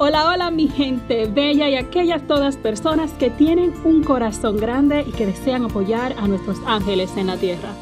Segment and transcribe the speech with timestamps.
[0.00, 5.10] Hola, hola mi gente bella y aquellas todas personas que tienen un corazón grande y
[5.10, 7.74] que desean apoyar a nuestros ángeles en la tierra.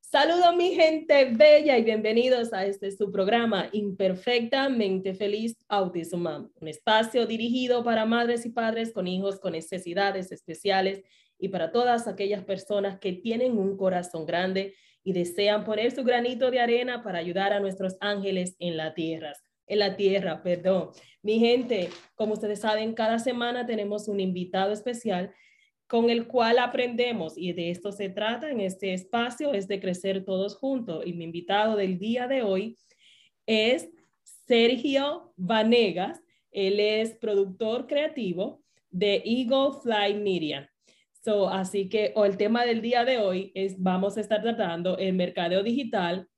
[0.00, 7.26] Saludos mi gente bella y bienvenidos a este su programa Imperfectamente Feliz Autism un espacio
[7.26, 11.02] dirigido para madres y padres con hijos con necesidades especiales
[11.38, 14.72] y para todas aquellas personas que tienen un corazón grande
[15.04, 19.32] y desean poner su granito de arena para ayudar a nuestros ángeles en la tierra.
[19.66, 20.90] En la tierra, perdón.
[21.22, 25.32] Mi gente, como ustedes saben, cada semana tenemos un invitado especial
[25.86, 30.24] con el cual aprendemos y de esto se trata en este espacio, es de crecer
[30.24, 31.04] todos juntos.
[31.06, 32.78] Y mi invitado del día de hoy
[33.46, 33.90] es
[34.22, 36.20] Sergio Vanegas.
[36.50, 40.71] Él es productor creativo de Eagle Fly Media.
[41.24, 44.98] So, así que o el tema del día de hoy es, vamos a estar tratando
[44.98, 46.28] el mercadeo digital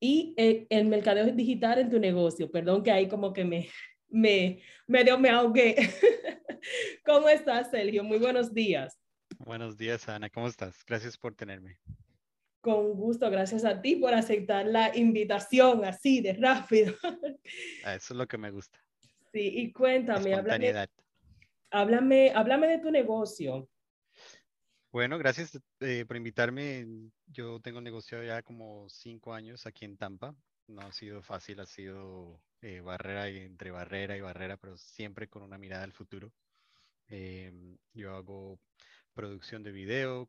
[0.00, 2.50] y el, el mercadeo digital en tu negocio.
[2.50, 3.68] Perdón que ahí como que me,
[4.08, 5.76] me, medio me ahogué.
[7.04, 8.02] ¿Cómo estás, Sergio?
[8.02, 8.98] Muy buenos días.
[9.38, 10.30] Buenos días, Ana.
[10.30, 10.84] ¿Cómo estás?
[10.86, 11.78] Gracias por tenerme.
[12.62, 16.94] Con gusto, gracias a ti por aceptar la invitación así de rápido.
[17.84, 18.78] Ah, eso es lo que me gusta.
[19.32, 20.86] Sí, y cuéntame, háblame,
[21.70, 23.68] háblame, háblame de tu negocio.
[24.92, 26.84] Bueno, gracias eh, por invitarme.
[27.26, 30.34] Yo tengo negocio ya como cinco años aquí en Tampa.
[30.66, 35.42] No ha sido fácil, ha sido eh, barrera entre barrera y barrera, pero siempre con
[35.42, 36.32] una mirada al futuro.
[37.08, 38.58] Em, yo hago
[39.14, 40.28] producción de video,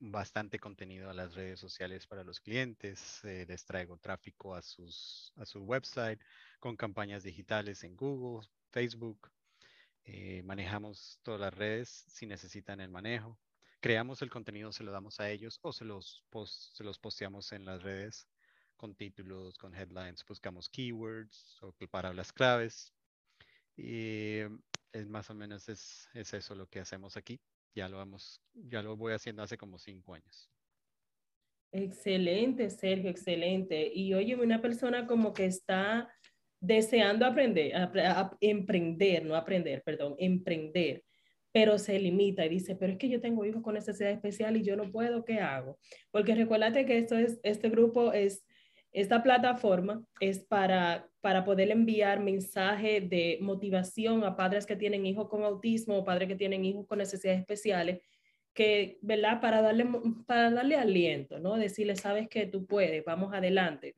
[0.00, 5.32] bastante contenido a las redes sociales para los clientes, eh, les traigo tráfico a, sus,
[5.36, 6.20] a su website
[6.60, 9.30] con campañas digitales en Google, Facebook.
[10.44, 13.38] manejamos todas las redes si necesitan el manejo
[13.80, 16.24] creamos el contenido, se lo damos a ellos o se los,
[16.74, 18.28] se los posteamos en las redes
[18.76, 22.92] con títulos, con headlines, buscamos keywords o palabras claves.
[23.76, 24.38] Y
[24.92, 27.40] es más o menos es, es, eso lo que hacemos aquí.
[27.74, 30.50] Ya lo, hemos, ya lo voy haciendo hace como cinco años.
[31.70, 33.90] Excelente, Sergio, excelente.
[33.92, 36.08] Y oye, una persona como que está
[36.60, 37.72] deseando aprender,
[38.40, 41.04] emprender, no aprender, perdón, emprender
[41.52, 44.62] pero se limita y dice, pero es que yo tengo hijos con necesidad especial y
[44.62, 45.78] yo no puedo, ¿qué hago?
[46.10, 48.44] Porque recuérdate que esto es, este grupo es,
[48.92, 55.28] esta plataforma es para, para poder enviar mensaje de motivación a padres que tienen hijos
[55.28, 58.00] con autismo o padres que tienen hijos con necesidades especiales,
[58.54, 59.40] que, ¿verdad?
[59.40, 59.86] Para darle,
[60.26, 61.56] para darle aliento, ¿no?
[61.56, 63.96] Decirle, sabes que tú puedes, vamos adelante.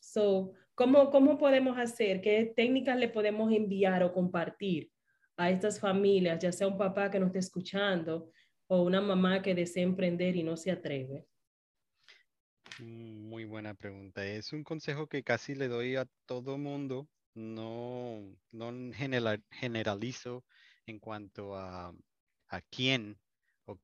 [0.00, 2.20] So, ¿cómo, ¿Cómo podemos hacer?
[2.20, 4.91] ¿Qué técnicas le podemos enviar o compartir
[5.36, 8.30] a estas familias, ya sea un papá que no esté escuchando
[8.66, 11.26] o una mamá que desea emprender y no se atreve?
[12.78, 14.24] Mm, muy buena pregunta.
[14.26, 17.08] Es un consejo que casi le doy a todo mundo.
[17.34, 18.20] No,
[18.50, 18.92] no
[19.52, 20.44] generalizo
[20.86, 21.94] en cuanto a,
[22.48, 23.18] a quién
[23.66, 23.78] o,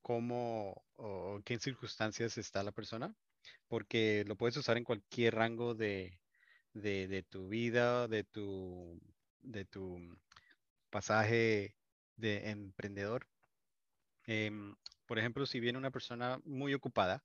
[0.00, 3.14] cómo o qué circunstancias está la persona,
[3.68, 6.18] porque lo puedes usar en cualquier rango de,
[6.72, 8.98] de, de tu vida, de tu,
[9.40, 9.98] de tu
[10.94, 11.74] pasaje
[12.16, 13.26] de emprendedor.
[14.26, 17.24] Em, por ejemplo, si viene una persona muy ocupada,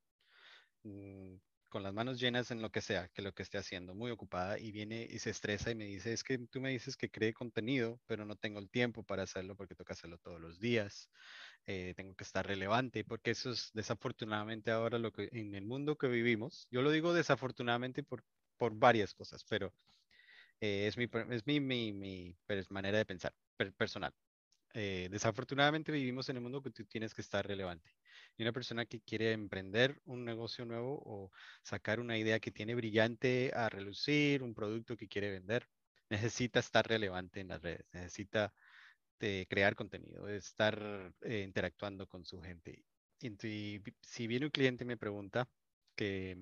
[0.83, 1.35] mm,
[1.69, 4.57] con las manos llenas en lo que sea, que lo que esté haciendo, muy ocupada,
[4.57, 7.31] y viene y se estresa y me dice, es que tú me dices que cree
[7.33, 11.11] contenido, pero no tengo el tiempo para hacerlo porque toca hacerlo todos los días,
[11.67, 15.95] eh, tengo que estar relevante, porque eso es desafortunadamente ahora lo que en el mundo
[15.95, 18.23] que vivimos, yo lo digo desafortunadamente por,
[18.57, 19.73] por varias cosas, pero
[20.61, 22.37] eh, es, mi, es mi, mi, mi
[22.69, 23.33] manera de pensar
[23.77, 24.13] personal.
[24.73, 27.95] Eh, desafortunadamente vivimos en el mundo que tú tienes que estar relevante.
[28.37, 31.31] Y una persona que quiere emprender un negocio nuevo o
[31.63, 35.67] sacar una idea que tiene brillante a relucir, un producto que quiere vender,
[36.09, 38.53] necesita estar relevante en las redes, necesita
[39.19, 42.83] de eh, crear contenido, estar interactuando con su gente.
[43.21, 45.49] Y, si viene un cliente y me pregunta
[45.95, 46.37] que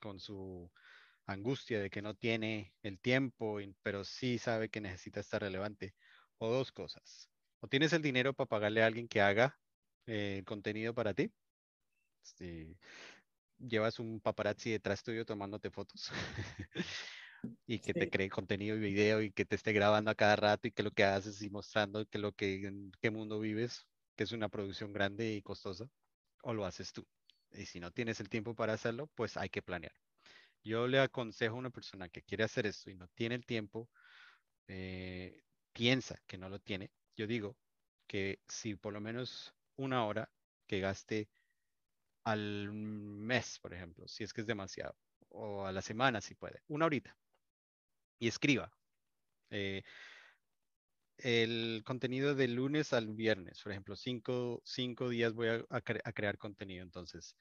[0.00, 0.70] con su
[1.26, 5.94] angustia de que no tiene el tiempo, pero sí sabe que necesita estar relevante,
[6.38, 7.30] o dos cosas.
[7.60, 9.58] O tienes el dinero para pagarle a alguien que haga
[10.06, 11.32] eh, contenido para ti.
[13.58, 16.10] llevas un paparazzi detrás tuyo tomándote fotos
[17.66, 20.68] y que te cree contenido y video y que te esté grabando a cada rato
[20.68, 23.86] y que lo que haces y mostrando que lo que en qué mundo vives,
[24.16, 25.88] que es una producción grande y costosa,
[26.42, 27.06] o lo haces tú.
[27.52, 30.05] Y si no tienes el tiempo para hacerlo, pues hay que planear.
[30.66, 33.88] Yo le aconsejo a una persona que quiere hacer esto y no tiene el tiempo,
[34.66, 36.90] eh, piensa que no lo tiene.
[37.14, 37.56] Yo digo
[38.08, 40.28] que si por lo menos una hora
[40.66, 41.28] que gaste
[42.24, 44.96] al mes, por ejemplo, si es que es demasiado,
[45.28, 47.16] o a la semana si puede, una horita,
[48.18, 48.72] y escriba.
[49.50, 49.84] Eh,
[51.18, 54.62] el contenido de lunes al viernes, por ejemplo, cinco,
[55.10, 56.82] días voy a, crear contenido.
[56.82, 57.36] Entonces,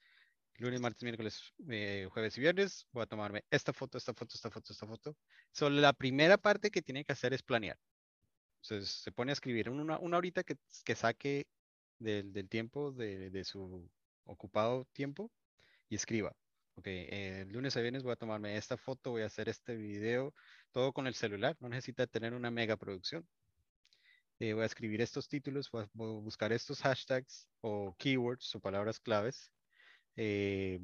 [0.57, 4.49] lunes, martes, miércoles, eh, jueves y viernes, voy a tomarme esta foto, esta foto, esta
[4.49, 5.17] foto, esta foto.
[5.51, 7.77] Solo la primera parte que tiene que hacer es planear.
[8.61, 11.47] Entonces, se pone a escribir una, una horita que, que saque
[11.99, 13.89] del, del tiempo de, de, su
[14.25, 15.31] ocupado tiempo
[15.89, 16.35] y escriba.
[16.75, 20.33] Ok, eh, lunes a viernes voy a tomarme esta foto, voy a hacer este video,
[20.71, 21.55] todo con el celular.
[21.59, 23.25] No necesita tener una mega producción.
[24.39, 28.99] Eh, voy a escribir estos títulos, voy a, buscar estos hashtags o keywords o palabras
[28.99, 29.51] claves.
[30.15, 30.79] Eh,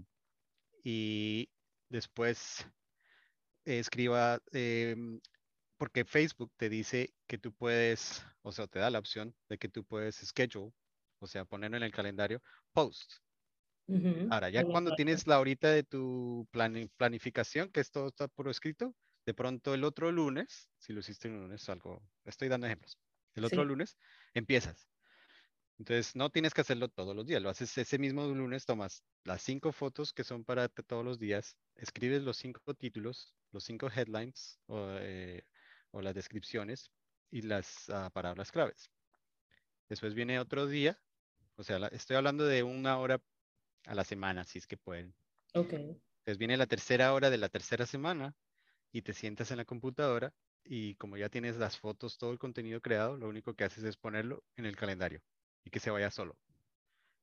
[0.83, 1.49] y
[1.89, 2.67] después
[3.65, 5.19] escriba, em,
[5.77, 9.69] porque Facebook te dice que tú puedes, o sea, te da la opción de que
[9.69, 10.73] tú puedes schedule,
[11.19, 12.41] o sea, ponerlo en el calendario,
[12.73, 13.13] post.
[14.29, 16.47] Ahora, ya cuando tienes la horita de tu
[16.97, 18.95] planificación, que esto está por escrito,
[19.25, 22.97] de pronto el otro lunes, si lo hiciste un lunes, algo, estoy dando ejemplos,
[23.35, 23.97] el otro lunes
[24.33, 24.87] empiezas.
[25.81, 29.41] Entonces, no tienes que hacerlo todos los días, lo haces ese mismo lunes, tomas las
[29.41, 34.59] cinco fotos que son para todos los días, escribes los cinco títulos, los cinco headlines
[34.67, 35.43] o, eh,
[35.93, 36.91] las descripciones
[37.31, 38.91] y las ah, palabras claves.
[39.89, 41.01] Después viene otro día,
[41.55, 43.19] o sea, estoy hablando de una hora
[43.87, 45.15] a la semana, si es que pueden.
[45.55, 45.73] Ok.
[45.73, 48.35] Entonces viene la tercera hora de la tercera semana
[48.91, 50.31] y te sientas en la computadora
[50.63, 53.97] y como ya tienes las fotos, todo el contenido creado, lo único que haces es
[53.97, 55.23] ponerlo en el calendario
[55.63, 56.37] y que se vaya solo.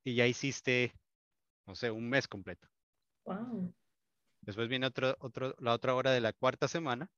[0.05, 0.94] Y ya hiciste,
[1.67, 2.69] no sé, un mes completo.
[3.25, 3.75] Wow.
[4.43, 7.11] Después viene otro, otro, la otra hora de la cuarta semana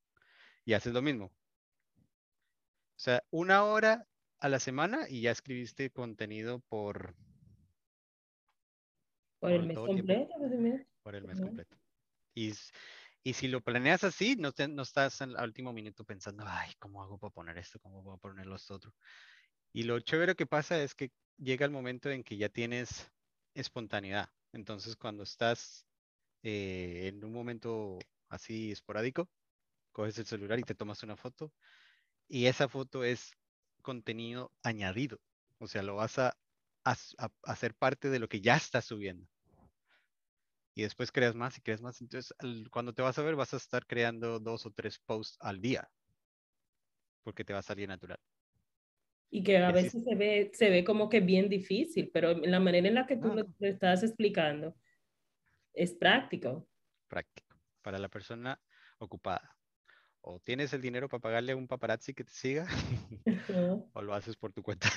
[0.64, 1.26] y haces lo mismo.
[1.26, 4.06] O sea, una hora
[4.38, 7.14] a la semana y ya escribiste contenido por
[9.38, 10.34] por el mes completo.
[11.02, 11.76] Por el mes completo.
[12.34, 12.52] Y,
[13.23, 17.02] y, si lo planeas así, no, te, no estás al último minuto pensando, ay, ¿cómo
[17.02, 17.81] hago para poner esto?
[17.81, 18.94] ¿Cómo voy a poner los otros?
[19.72, 23.11] Y lo chévere que pasa es que llega el momento en que ya tienes
[23.55, 24.28] espontaneidad.
[24.52, 25.87] Entonces, cuando estás
[26.43, 29.28] eh, en un momento así esporádico,
[29.93, 31.52] coges el celular y te tomas una foto.
[32.28, 33.32] Y esa foto es
[33.82, 35.20] contenido añadido.
[35.58, 36.37] O sea, lo vas a
[37.44, 39.26] hacer parte de lo que ya estás subiendo.
[40.75, 42.00] Y después creas más y creas más.
[42.00, 42.34] Entonces,
[42.70, 45.88] cuando te vas a ver, vas a estar creando dos o tres posts al día.
[47.23, 48.20] Porque te va a salir natural.
[49.31, 52.88] Y que a veces se ve, se ve como que bien difícil, pero la manera
[52.88, 54.75] en la que tú lo, estás explicando
[55.73, 56.67] es práctico.
[57.09, 57.56] Práctico.
[57.82, 58.61] Para la persona
[58.99, 59.56] ocupada.
[60.23, 62.67] O tienes el dinero para pagarle a un paparazzi que te siga,
[63.94, 64.88] o lo haces por tu cuenta.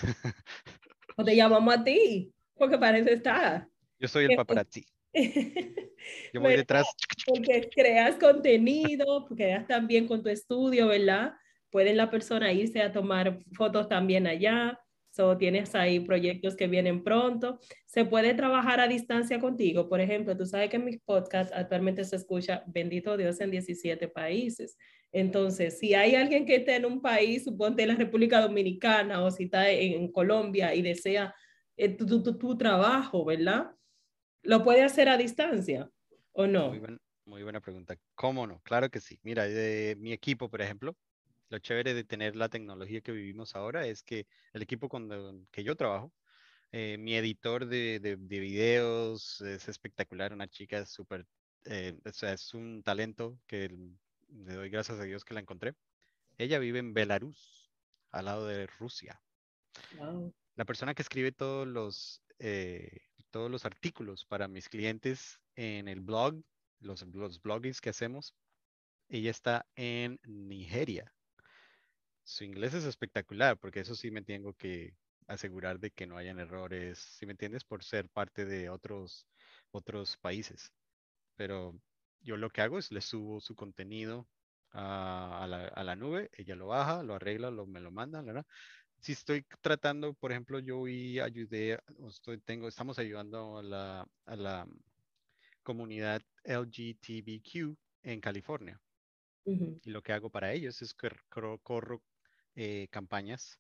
[1.16, 3.68] O te llamamos a ti, porque parece estar.
[4.00, 4.84] Yo soy el paparazzi.
[6.34, 6.88] Yo voy detrás.
[7.26, 11.34] Porque creas contenido, porque creas también con tu estudio, ¿verdad?
[11.74, 14.80] Puede la persona irse a tomar fotos también allá.
[15.10, 17.60] So, tienes ahí proyectos que vienen pronto.
[17.88, 19.90] Se puede trabajar a distancia contigo.
[19.90, 24.78] Por ejemplo, tú sabes que mis podcasts actualmente se escucha Bendito Dios en 17 países.
[25.12, 29.32] Entonces, si hay alguien que está en un país, suponte en la República Dominicana o
[29.32, 31.34] si está en Colombia y desea
[31.76, 33.72] eh, tu, trabajo, ¿verdad?
[34.44, 35.90] ¿Lo puede hacer a distancia
[36.34, 36.72] o no?
[37.26, 37.96] Muy, buena pregunta.
[38.14, 38.62] ¿Cómo no?
[38.62, 39.20] Claro que sí.
[39.24, 40.96] Mira, de mi equipo, por ejemplo,
[41.54, 45.64] lo chévere de tener la tecnología que vivimos ahora es que el equipo con que
[45.64, 46.12] yo trabajo,
[46.72, 51.28] eh, mi editor de, de, videos es espectacular, una chica súper,
[51.66, 53.70] eh, o sea, es un talento que
[54.30, 55.76] le doy gracias a Dios que la encontré.
[56.40, 57.70] Ella vive en Belarus,
[58.10, 59.22] al lado de Rusia.
[60.56, 66.02] La persona que escribe todos los, eh, todos los artículos para mis clientes en el
[66.02, 66.42] blog,
[66.80, 68.34] los, los bloggings que hacemos,
[69.08, 71.13] ella está en Nigeria.
[72.24, 74.96] Su inglés es espectacular, porque eso sí me tengo que
[75.28, 79.28] asegurar de que no hayan errores, si me entiendes, por ser parte de otros,
[79.72, 80.72] otros países.
[81.36, 81.80] Pero
[82.22, 84.28] yo lo que hago es le subo su contenido
[84.72, 88.46] a, la, nube, ella lo baja, lo arregla, lo, me lo manda, ¿verdad?
[89.00, 93.64] Si estoy tratando, por ejemplo, yo y ayudé, estoy, tengo, estamos ayudando a
[94.36, 94.68] la,
[95.62, 98.82] comunidad LGTBQ en California.
[99.46, 102.02] Y lo que hago para ellos es que corro,
[102.56, 103.60] eh, campañas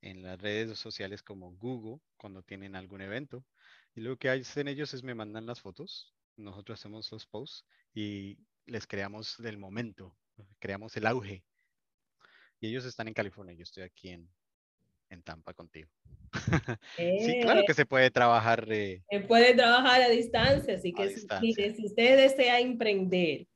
[0.00, 3.44] en las redes sociales como Google cuando tienen algún evento.
[3.94, 7.64] Y lo que hacen ellos es me mandan las fotos, nosotros hacemos los posts
[7.94, 10.16] y les creamos del momento,
[10.58, 11.44] creamos el auge.
[12.60, 14.28] Y ellos están en California, yo estoy aquí en,
[15.10, 15.90] en Tampa contigo.
[16.96, 18.66] sí, claro que se puede trabajar.
[18.68, 23.46] se puede trabajar a distancia, así que si, si, usted desea emprender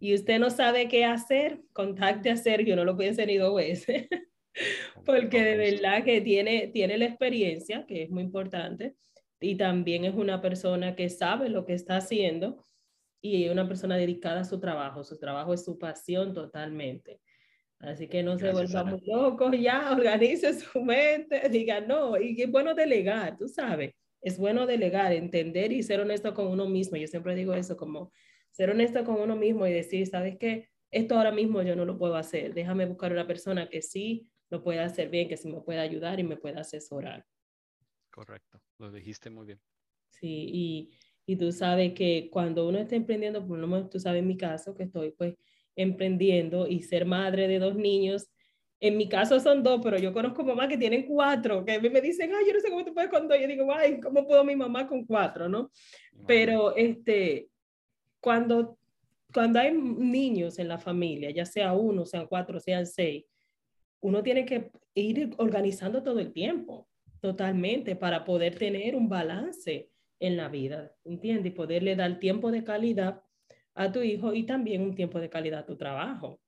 [0.00, 4.08] y usted no sabe qué hacer, contacte a Sergio, no lo piense ni dos veces,
[5.04, 8.96] porque de verdad que tiene, tiene la experiencia, que es muy importante,
[9.40, 12.64] y también es una persona que sabe lo que está haciendo
[13.22, 15.04] y una persona dedicada a su trabajo.
[15.04, 17.20] Su trabajo es su pasión totalmente.
[17.78, 22.50] Así que no se vuelva muy loco, ya organice su mente, diga no, y es
[22.50, 26.98] bueno delegar, tú sabes, es bueno delegar, entender y ser honesto con uno mismo.
[26.98, 28.12] Yo siempre digo eso, como
[28.50, 30.68] ser honesto con uno mismo y decir, ¿sabes qué?
[30.90, 34.62] Esto ahora mismo yo no lo puedo hacer, déjame buscar una persona que sí lo
[34.62, 37.24] pueda hacer bien, que sí me pueda ayudar y me pueda asesorar.
[38.10, 39.60] Correcto, lo dijiste muy bien.
[40.10, 40.90] Sí, y,
[41.26, 44.36] y tú sabes que cuando uno está emprendiendo, por lo menos tú sabes en mi
[44.36, 45.36] caso que estoy pues
[45.76, 48.28] emprendiendo y ser madre de dos niños.
[48.80, 52.32] En mi caso son dos, pero yo conozco mamás que tienen cuatro, que me dicen,
[52.34, 53.38] ay, yo no sé cómo tú puedes con dos.
[53.38, 55.70] Yo digo, ay, ¿cómo puedo mi mamá con cuatro, no?
[56.26, 57.49] Pero este,
[58.20, 58.78] cuando,
[59.32, 63.24] cuando hay niños en la familia, ya sea uno, sean cuatro, sean seis,
[64.00, 66.88] uno tiene que ir organizando todo el tiempo,
[67.20, 71.52] totalmente, para poder tener un balance en la vida, ¿entiendes?
[71.52, 73.22] Y poderle dar tiempo de calidad
[73.74, 76.40] a tu hijo y también un tiempo de calidad a tu trabajo,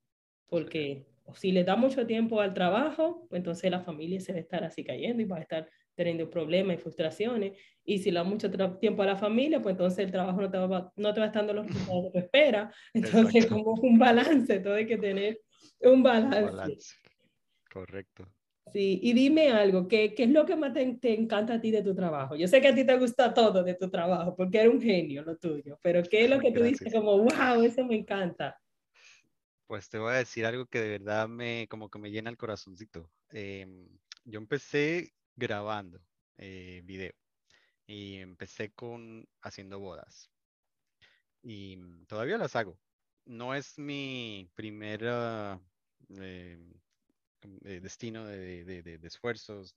[0.49, 4.43] porque si le da mucho tiempo al trabajo, pues entonces la familia se va a
[4.43, 7.59] estar así cayendo y va a estar teniendo problemas y frustraciones.
[7.85, 10.59] Y si le da mucho tiempo a la familia, pues entonces el trabajo no te
[10.59, 12.73] va, no te va estando los resultados que espera.
[12.95, 15.41] Entonces, como un balance, todo hay que tener
[15.81, 16.39] un balance.
[16.39, 16.97] un balance.
[17.73, 18.29] Correcto.
[18.73, 21.71] Sí, y dime algo, ¿qué, ¿qué, es lo que más te, te, encanta a ti
[21.71, 22.37] de tu trabajo?
[22.37, 25.23] Yo sé que a ti te gusta todo de tu trabajo, porque eres un genio
[25.23, 28.57] lo tuyo, pero ¿qué es lo que tú dices como, wow, eso me encanta?
[29.67, 32.37] Pues te voy a decir algo que de verdad me, como que me llena el
[32.37, 33.11] corazoncito.
[33.31, 33.89] Em,
[34.25, 36.01] yo empecé grabando
[36.37, 37.13] eh, video
[37.87, 40.31] y empecé con haciendo bodas
[41.43, 42.79] y todavía las hago.
[43.25, 45.61] No es mi primera
[46.19, 46.59] eh,
[47.65, 49.75] eh, destino de, de, de, esfuerzos,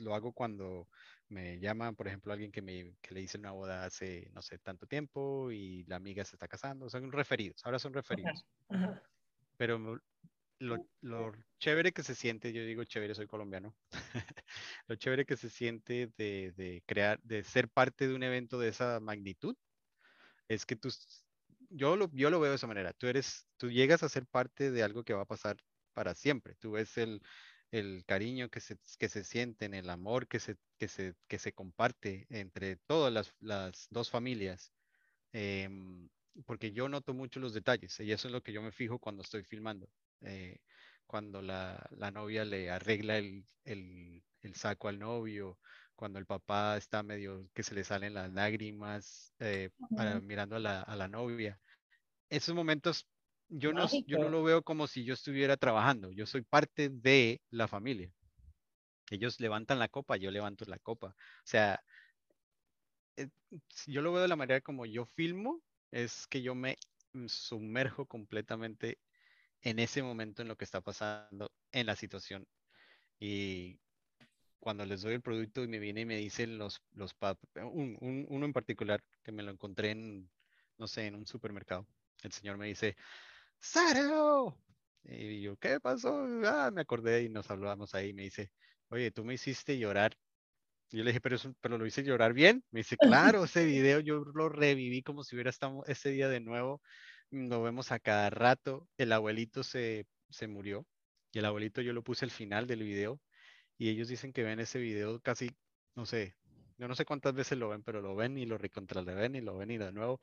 [0.00, 0.88] lo hago cuando
[1.28, 4.58] me llama, por ejemplo, alguien que, me, que le hice una boda hace, no sé,
[4.58, 8.44] tanto tiempo y la amiga se está casando, son referidos, ahora son referidos.
[9.56, 10.00] Pero
[10.58, 13.76] lo, lo, chévere que se siente, yo digo chévere, soy colombiano,
[14.88, 18.68] lo chévere que se siente de, de, crear, de ser parte de un evento de
[18.68, 19.56] esa magnitud,
[20.48, 20.90] es que tú,
[21.70, 24.70] yo lo, yo lo veo de esa manera, tú eres, tú llegas a ser parte
[24.70, 25.56] de algo que va a pasar
[25.96, 26.54] para siempre.
[26.56, 27.22] Tú ves el,
[27.70, 31.52] el cariño que se, que se sienten, el amor que se, que se, que se
[31.52, 34.72] comparte entre todas las, las dos familias.
[35.32, 36.08] Em,
[36.44, 39.22] porque yo noto mucho los detalles y eso es lo que yo me fijo cuando
[39.22, 39.88] estoy filmando.
[40.22, 40.58] Eh,
[41.06, 45.58] cuando la, la, novia le arregla el, el, el, saco al novio,
[45.94, 49.70] cuando el papá está medio que se le salen las lágrimas eh,
[50.22, 51.60] mirando a la, a la novia.
[52.28, 53.06] Esos momentos
[53.48, 57.40] yo no, yo no lo veo como si yo estuviera trabajando, yo soy parte de
[57.50, 58.10] la familia.
[59.10, 61.08] Ellos levantan la copa, yo levanto la copa.
[61.08, 61.80] O sea,
[63.16, 63.28] eh,
[63.86, 66.76] yo lo veo de la manera como yo filmo, es que yo me
[67.28, 68.98] sumerjo completamente
[69.66, 72.46] en ese momento en lo que está pasando en la situación.
[73.18, 73.80] Y
[74.60, 77.16] cuando les doy el producto y me viene y me dicen los, los
[77.72, 80.30] uno en particular que me lo encontré en,
[80.78, 81.84] no sé, en un supermercado.
[82.22, 82.96] El señor me dice,
[83.58, 84.56] ¡Saro!
[85.02, 86.24] Y yo, ¿qué pasó?
[86.44, 88.12] Ah, me acordé y nos hablamos ahí.
[88.12, 88.52] Me dice,
[88.88, 90.16] oye, tú me hiciste llorar.
[90.92, 92.64] Y yo le dije, pero, eso, pero lo hice llorar bien.
[92.70, 96.38] Me dice, claro, ese video yo lo reviví como si hubiera estado ese día de
[96.38, 96.80] nuevo.
[97.30, 98.88] Lo vemos a cada rato.
[98.98, 100.86] El abuelito se, se murió.
[101.32, 103.20] Y el abuelito yo lo puse al final del video.
[103.78, 105.50] Y ellos dicen que ven ese video casi,
[105.94, 106.34] no sé,
[106.78, 109.40] yo no sé cuántas veces lo ven, pero lo ven y lo recontra ven y
[109.40, 110.20] lo ven y de nuevo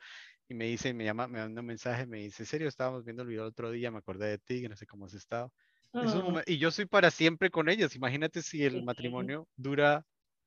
[0.47, 3.29] y me dice, me llama, me manda un mensaje, me dice, serio, estábamos viendo el
[3.29, 5.51] video el otro día, me acordé de ti, que no sé cómo has estado.
[5.93, 6.41] Ah.
[6.47, 7.95] y yo soy para siempre con ellos.
[7.95, 10.05] Imagínate si el matrimonio dura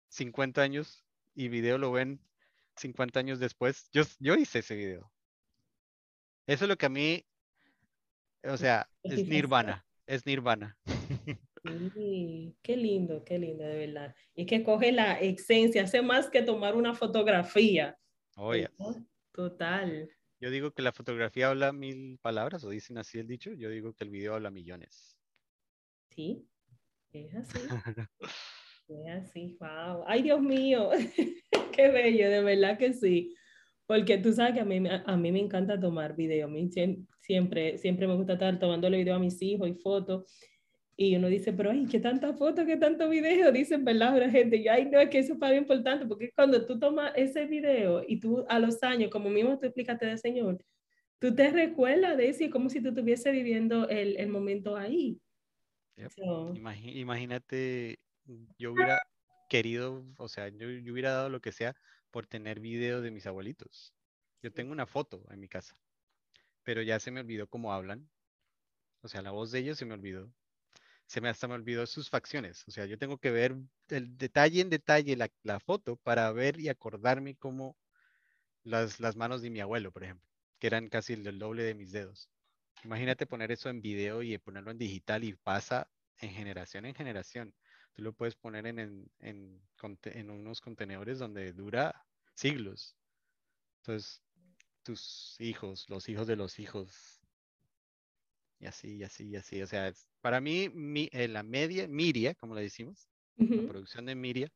[0.08, 2.20] 50 años y video lo ven
[2.76, 3.88] 50 años después.
[3.92, 5.10] Yo, yo hice ese video.
[6.46, 7.24] Eso es lo que a mí,
[8.44, 10.76] o sea, es nirvana, es nirvana.
[11.94, 14.14] Sí, qué lindo, qué lindo, de verdad.
[14.36, 17.98] Y que coge la esencia, hace más que tomar una fotografía.
[18.36, 18.54] Oh,
[19.32, 20.08] total.
[20.38, 23.52] Yo digo que la fotografía habla mil palabras, o dicen así el dicho.
[23.52, 25.18] Yo digo que el video habla millones.
[26.10, 26.46] Sí,
[27.12, 27.58] es así.
[28.88, 30.04] es así, wow.
[30.06, 30.90] Ay, Dios mío,
[31.72, 33.34] qué bello, de verdad que sí.
[33.86, 36.46] Porque tú sabes que a mí, a mí me encanta tomar video.
[36.46, 36.68] A mí
[37.20, 40.24] siempre, siempre me gusta estar tomándole video a mis hijos y fotos.
[40.98, 44.18] Y uno dice, pero ay, qué tanta foto, qué tanto video, dicen, ¿verdad?
[44.18, 47.12] La gente, y ay, no, es que eso es para importante, porque cuando tú tomas
[47.16, 50.58] ese video y tú a los años, como mismo tú explicaste del Señor,
[51.18, 55.20] tú te recuerdas de eso y como si tú estuviese viviendo el, el momento ahí.
[56.82, 57.98] imagínate,
[58.58, 58.98] yo hubiera
[59.50, 61.76] querido, o sea, yo, yo hubiera dado lo que sea
[62.16, 63.92] por tener video de mis abuelitos.
[64.40, 65.76] Yo tengo una foto en mi casa,
[66.62, 68.08] pero ya se me olvidó cómo hablan.
[69.02, 70.32] O sea, la voz de ellos se me olvidó
[71.04, 72.64] se me hasta me olvidó sus facciones.
[72.68, 73.54] O sea, yo tengo que ver
[73.90, 77.76] el detalle en detalle la, foto para ver y acordarme cómo
[78.64, 80.26] las, las, manos de mi abuelo, por ejemplo,
[80.58, 82.30] que eran casi el, doble de mis dedos.
[82.82, 85.86] Imagínate poner eso en video y ponerlo en digital y pasa
[86.20, 87.54] en generación en generación.
[87.92, 89.60] Tú lo puedes poner en, en,
[90.04, 92.05] en unos contenedores donde dura
[92.36, 92.96] siglos.
[93.80, 94.22] Entonces,
[94.82, 97.20] tus hijos, los hijos de los hijos,
[98.58, 99.62] y así, y así, y así.
[99.62, 104.14] O sea, para mí, mi, eh, la media, Miria, como le decimos, la producción de
[104.14, 104.48] Miria,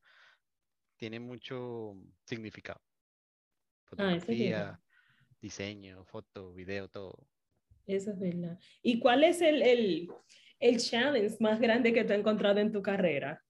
[0.96, 2.80] tiene mucho significado.
[2.82, 4.80] Ah, Fotografía,
[5.40, 7.26] diseño, foto, video, todo.
[7.86, 8.58] Eso es verdad.
[8.82, 10.08] ¿Y cuál es el, el,
[10.60, 13.42] el challenge más grande que te has encontrado en tu carrera?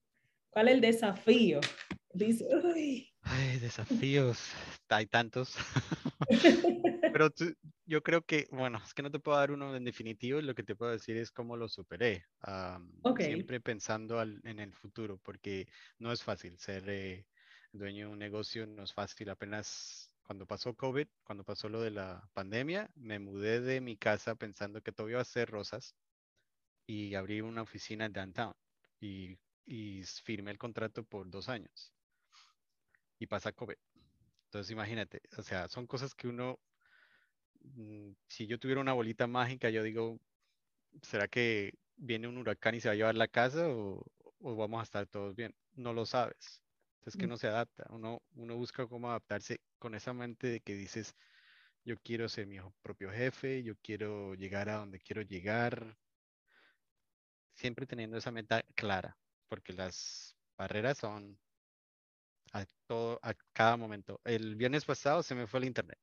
[0.49, 1.61] ¿Cuál es el desafío?
[2.13, 2.47] Dice,
[3.23, 4.39] Ay, desafíos,
[4.89, 5.57] hay tantos.
[7.13, 7.29] Pero
[7.87, 10.63] yo creo que, bueno, es que no te puedo dar uno en definitivo, lo que
[10.63, 12.25] te puedo decir es cómo lo superé.
[13.19, 17.27] Siempre pensando en el futuro, porque no es fácil ser eh,
[17.73, 19.29] dueño de un negocio, no es fácil.
[19.31, 24.37] Apenas cuando pasó COVID, cuando pasó lo de la pandemia, me mudé de mi casa
[24.37, 25.97] pensando que todo iba a ser rosas
[26.87, 28.55] y abrí una oficina en downtown
[29.01, 31.93] y, y firmé el contrato por dos años
[33.21, 33.77] y pasa COVID.
[34.47, 36.59] Entonces imagínate, o sea, son cosas que uno,
[37.61, 40.19] mm, si yo tuviera una bolita mágica, yo digo,
[41.03, 44.05] ¿será que viene un huracán y se va a llevar la casa o,
[44.41, 45.55] vamos a estar todos bien?
[45.75, 46.63] No lo sabes.
[46.99, 47.31] Entonces que mm.
[47.31, 47.87] no se adapta.
[47.91, 51.15] Uno, uno busca cómo adaptarse con esa mente de que dices,
[51.85, 55.97] yo quiero ser mi propio jefe, yo quiero llegar a donde quiero llegar.
[57.55, 61.39] Siempre teniendo esa meta clara, porque las barreras son
[62.53, 64.21] a, todo, a cada momento.
[64.25, 65.99] El viernes pasado se me fue el internet.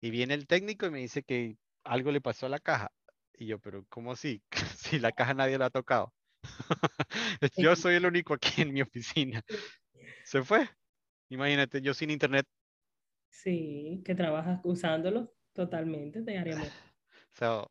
[0.00, 2.92] Y viene el técnico y me dice que algo le pasó a la caja.
[3.36, 4.42] Y yo, pero ¿cómo así?
[4.76, 6.12] si la caja nadie la ha tocado.
[7.56, 9.42] yo soy el único aquí en mi oficina.
[10.24, 10.68] Se fue.
[11.30, 12.46] Imagínate, yo sin internet.
[13.30, 16.72] Sí, que trabajas usándolo totalmente diariamente.
[17.36, 17.68] So,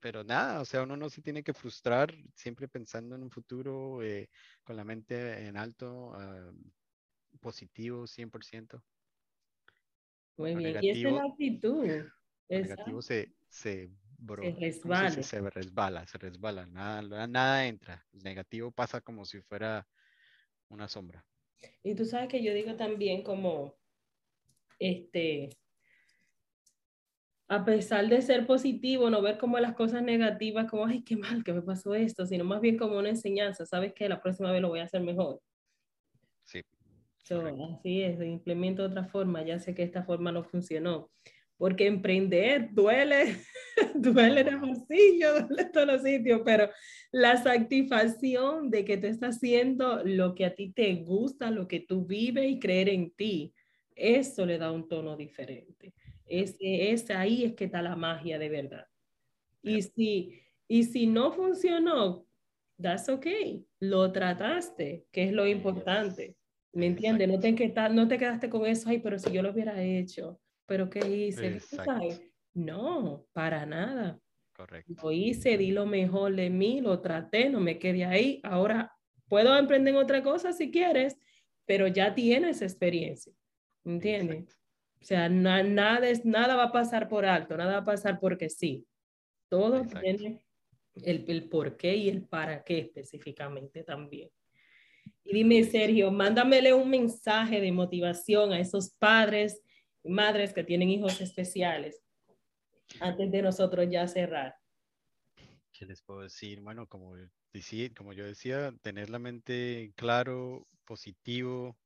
[0.00, 4.02] pero nada, o sea, uno no se tiene que frustrar siempre pensando en un futuro
[4.02, 4.28] eh,
[4.62, 8.82] con la mente en alto, uh, positivo, 100%.
[10.36, 11.84] Muy bien, y esa es la actitud.
[12.48, 15.10] El negativo se, se, se resbala.
[15.10, 18.06] Se, se, resbala, se resbala, nada, nada entra.
[18.12, 19.86] El negativo pasa como si fuera
[20.68, 21.24] una sombra.
[21.82, 23.76] Y tú sabes que yo digo también como,
[24.78, 25.50] este,
[27.48, 31.42] a pesar de ser positivo, no ver como las cosas negativas, como, ay, qué mal
[31.42, 34.60] que me pasó esto, sino más bien como una enseñanza, sabes que la próxima vez
[34.60, 35.40] lo voy a hacer mejor.
[36.44, 36.62] Sí.
[37.30, 41.10] así es, implemento otra forma, ya sé que esta forma no funcionó,
[41.56, 43.36] porque emprender duele,
[43.94, 46.68] duele en el bolsillo, duele en todos los sitios, pero
[47.12, 51.80] la satisfacción de que tú estás haciendo lo que a ti te gusta, lo que
[51.80, 53.54] tú vives y creer en ti,
[53.96, 55.94] eso le da un tono diferente.
[56.28, 58.86] Es, es ahí es que está la magia de verdad.
[59.62, 62.26] Y si, y si no funcionó,
[62.80, 63.66] that's okay.
[63.80, 66.36] Lo trataste, que es lo importante.
[66.72, 67.28] ¿Me entiendes?
[67.28, 67.52] No te,
[67.90, 71.58] no te quedaste con eso, ay, pero si yo lo hubiera hecho, pero ¿qué hice?
[72.54, 74.20] No, para nada.
[74.52, 74.92] Correcto.
[75.02, 78.40] Lo hice, di lo mejor de mí, lo traté, no me quedé ahí.
[78.42, 78.92] Ahora
[79.28, 81.16] puedo emprender otra cosa si quieres,
[81.64, 83.32] pero ya tienes experiencia.
[83.84, 84.58] ¿Entiendes?
[85.00, 88.48] O sea, nada, es, nada va a pasar por alto, nada va a pasar porque
[88.48, 88.86] sí.
[89.48, 90.44] Todo tiene
[91.04, 94.30] el, el por qué y el para qué específicamente también.
[95.24, 99.62] Y dime, Sergio, mándamele un mensaje de motivación a esos padres
[100.02, 102.02] y madres que tienen hijos especiales
[103.00, 104.56] antes de nosotros ya cerrar.
[105.72, 106.60] ¿Qué les puedo decir?
[106.60, 107.14] Bueno, como,
[107.96, 111.76] como yo decía, tener la mente claro, positivo,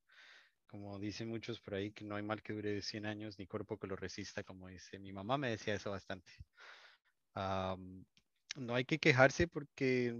[0.72, 3.78] como dicen muchos por ahí, que no hay mal que dure 100 años ni cuerpo
[3.78, 6.32] que lo resista, como dice mi mamá, me decía eso bastante.
[8.56, 10.16] no hay que quejarse porque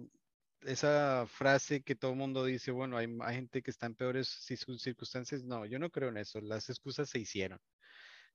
[0.61, 5.43] esa frase que todo mundo dice, bueno, hay, hay, gente que está en peores circunstancias,
[5.43, 7.59] no, yo no creo en eso, las excusas se hicieron.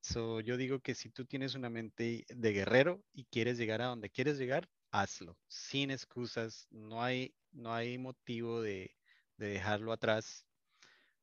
[0.01, 3.87] So, yo digo que si tú tienes una mente de guerrero y quieres llegar a
[3.87, 8.95] donde quieres llegar, hazlo, sin excusas, no hay, no hay motivo de,
[9.37, 10.46] de dejarlo atrás.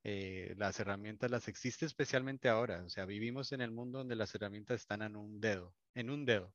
[0.07, 4.35] Eh, las herramientas las existe especialmente ahora, o sea, vivimos en el mundo donde las
[4.35, 6.53] herramientas están en un dedo, en un dedo.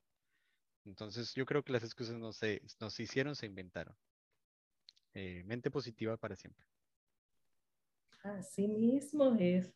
[0.86, 3.96] Entonces, yo creo que las excusas no se, no se hicieron, se inventaron.
[5.16, 6.64] Eh, mente positiva para siempre.
[8.24, 9.74] Así mismo es.